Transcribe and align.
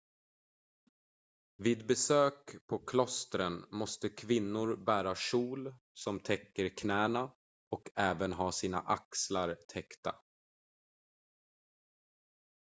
vid 1.57 1.87
besök 1.87 2.67
på 2.67 2.79
klostren 2.85 3.65
måste 3.71 4.09
kvinnor 4.09 4.75
bära 4.75 5.13
kjol 5.15 5.73
som 5.93 6.19
täcker 6.19 6.69
knäna 6.77 7.23
och 7.69 7.89
även 7.95 8.33
ha 8.33 8.51
sina 8.51 8.79
axlar 8.81 9.57
täckta 9.67 10.15